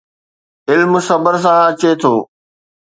علم 0.69 0.93
صبر 1.07 1.35
سان 1.43 1.57
اچي 1.69 1.91
ٿو 2.01 2.13